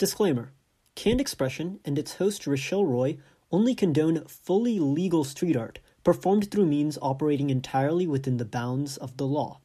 [0.00, 0.54] Disclaimer
[0.94, 3.18] Canned Expression and its host Rochelle Roy
[3.52, 9.18] only condone fully legal street art performed through means operating entirely within the bounds of
[9.18, 9.60] the law.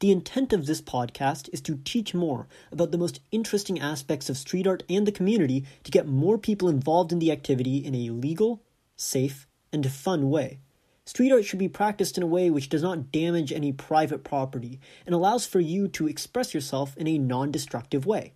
[0.00, 4.36] The intent of this podcast is to teach more about the most interesting aspects of
[4.36, 8.10] street art and the community to get more people involved in the activity in a
[8.10, 8.62] legal,
[8.96, 10.60] safe, and fun way.
[11.06, 14.78] Street art should be practiced in a way which does not damage any private property
[15.06, 18.34] and allows for you to express yourself in a non destructive way.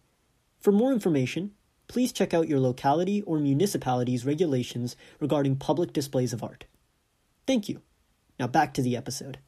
[0.65, 1.51] For more information,
[1.89, 6.65] please check out your locality or municipality's regulations regarding public displays of art.
[7.47, 7.83] Thank you.
[8.41, 9.41] Now back to the episode.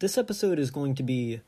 [0.00, 1.42] This episode is going to be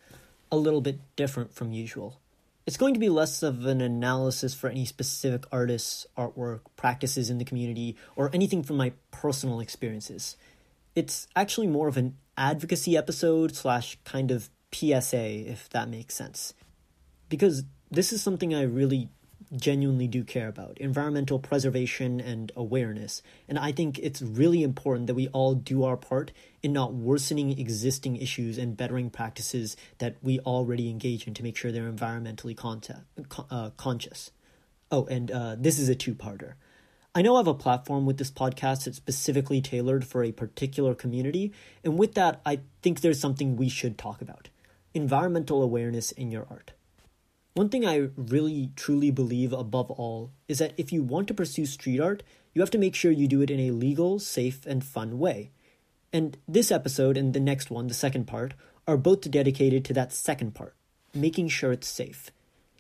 [0.52, 2.20] a little bit different from usual.
[2.66, 7.38] It's going to be less of an analysis for any specific artists, artwork, practices in
[7.38, 10.36] the community, or anything from my personal experiences.
[10.94, 16.54] It's actually more of an advocacy episode slash kind of PSA, if that makes sense.
[17.28, 19.08] Because this is something I really
[19.56, 23.22] genuinely do care about environmental preservation and awareness.
[23.48, 26.30] And I think it's really important that we all do our part
[26.62, 31.56] in not worsening existing issues and bettering practices that we already engage in to make
[31.56, 33.04] sure they're environmentally contact,
[33.50, 34.30] uh, conscious.
[34.92, 36.54] Oh, and uh, this is a two parter.
[37.12, 40.94] I know I have a platform with this podcast that's specifically tailored for a particular
[40.94, 41.52] community,
[41.82, 44.48] and with that, I think there's something we should talk about
[44.94, 46.72] environmental awareness in your art.
[47.54, 51.66] One thing I really truly believe above all is that if you want to pursue
[51.66, 52.22] street art,
[52.54, 55.50] you have to make sure you do it in a legal, safe, and fun way.
[56.12, 58.54] And this episode and the next one, the second part,
[58.86, 60.74] are both dedicated to that second part,
[61.12, 62.30] making sure it's safe.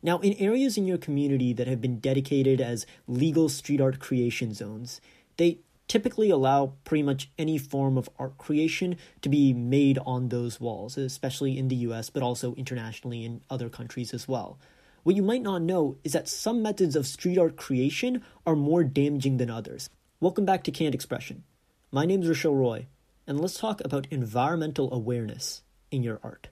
[0.02, 4.54] Now, in areas in your community that have been dedicated as legal street art creation
[4.54, 5.00] zones,
[5.36, 5.58] they
[5.90, 10.96] typically allow pretty much any form of art creation to be made on those walls,
[10.96, 14.56] especially in the US, but also internationally in other countries as well.
[15.02, 18.84] What you might not know is that some methods of street art creation are more
[18.84, 19.90] damaging than others.
[20.20, 21.42] Welcome back to Canned Expression.
[21.90, 22.86] My name is Rochelle Roy,
[23.26, 26.50] and let's talk about environmental awareness in your art.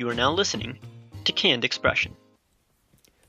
[0.00, 0.78] You are now listening
[1.24, 2.16] to Canned Expression.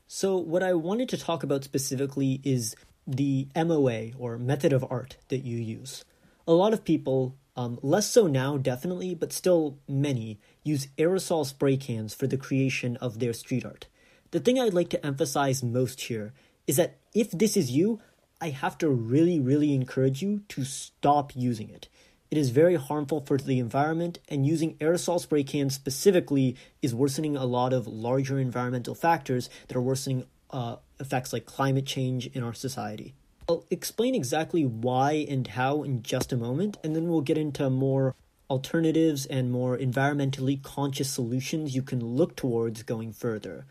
[0.06, 2.74] So, what I wanted to talk about specifically is
[3.06, 6.02] the MOA or method of art that you use.
[6.48, 11.76] A lot of people, um, less so now, definitely, but still many, use aerosol spray
[11.76, 13.88] cans for the creation of their street art.
[14.30, 16.32] The thing I'd like to emphasize most here
[16.66, 18.00] is that if this is you,
[18.40, 21.88] I have to really, really encourage you to stop using it.
[22.32, 27.36] It is very harmful for the environment, and using aerosol spray cans specifically is worsening
[27.36, 32.42] a lot of larger environmental factors that are worsening uh, effects like climate change in
[32.42, 33.12] our society.
[33.50, 37.68] I'll explain exactly why and how in just a moment, and then we'll get into
[37.68, 38.14] more
[38.48, 43.66] alternatives and more environmentally conscious solutions you can look towards going further.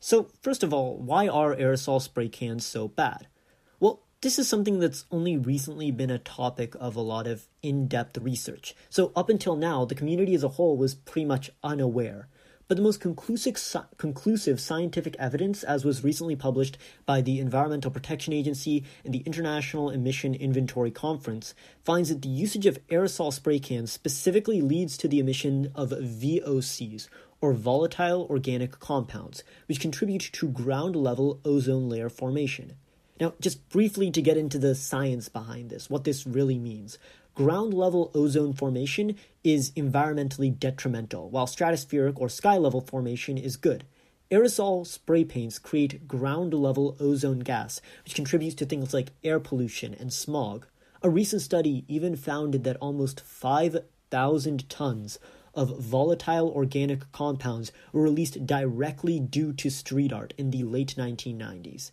[0.00, 3.28] So, first of all, why are aerosol spray cans so bad?
[4.22, 8.16] This is something that's only recently been a topic of a lot of in depth
[8.18, 8.72] research.
[8.88, 12.28] So, up until now, the community as a whole was pretty much unaware.
[12.68, 13.56] But the most conclusive,
[13.96, 19.90] conclusive scientific evidence, as was recently published by the Environmental Protection Agency and the International
[19.90, 25.18] Emission Inventory Conference, finds that the usage of aerosol spray cans specifically leads to the
[25.18, 27.08] emission of VOCs,
[27.40, 32.74] or volatile organic compounds, which contribute to ground level ozone layer formation.
[33.20, 36.98] Now, just briefly to get into the science behind this, what this really means.
[37.34, 43.84] Ground level ozone formation is environmentally detrimental, while stratospheric or sky level formation is good.
[44.30, 49.94] Aerosol spray paints create ground level ozone gas, which contributes to things like air pollution
[49.94, 50.66] and smog.
[51.02, 55.18] A recent study even found that almost 5,000 tons
[55.54, 61.90] of volatile organic compounds were released directly due to street art in the late 1990s.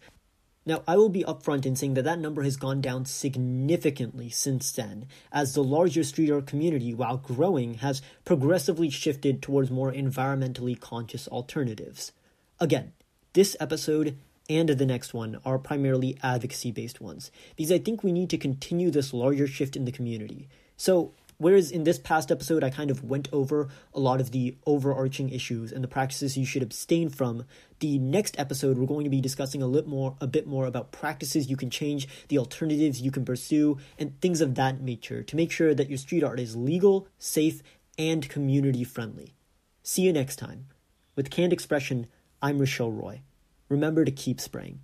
[0.66, 4.72] Now, I will be upfront in saying that that number has gone down significantly since
[4.72, 10.80] then, as the larger street art community, while growing, has progressively shifted towards more environmentally
[10.80, 12.12] conscious alternatives.
[12.60, 12.94] Again,
[13.34, 14.18] this episode
[14.50, 18.38] and the next one are primarily advocacy based ones, because I think we need to
[18.38, 20.50] continue this larger shift in the community.
[20.76, 24.58] So, Whereas in this past episode, I kind of went over a lot of the
[24.66, 27.46] overarching issues and the practices you should abstain from.
[27.80, 30.92] The next episode, we're going to be discussing a little more, a bit more about
[30.92, 35.36] practices you can change, the alternatives you can pursue, and things of that nature to
[35.38, 37.64] make sure that your street art is legal, safe,
[37.98, 39.34] and community friendly.
[39.82, 40.68] See you next time.
[41.16, 42.08] With Canned Expression,
[42.42, 43.22] I'm Rochelle Roy.
[43.70, 44.82] Remember to keep spraying.